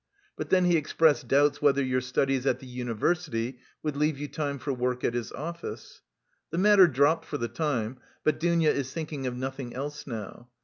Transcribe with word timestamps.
but 0.35 0.49
then 0.49 0.65
he 0.65 0.77
expressed 0.77 1.27
doubts 1.27 1.61
whether 1.61 1.83
your 1.83 2.01
studies 2.01 2.47
at 2.47 2.57
the 2.59 2.65
university 2.65 3.59
would 3.83 3.95
leave 3.95 4.17
you 4.17 4.27
time 4.27 4.57
for 4.57 4.73
work 4.73 5.03
at 5.03 5.13
his 5.13 5.31
office. 5.33 6.01
The 6.49 6.57
matter 6.57 6.87
dropped 6.87 7.23
for 7.25 7.37
the 7.37 7.47
time, 7.47 7.99
but 8.23 8.39
Dounia 8.39 8.71
is 8.71 8.91
thinking 8.91 9.27
of 9.27 9.35
nothing 9.37 9.75
else 9.75 10.07
now. 10.07 10.49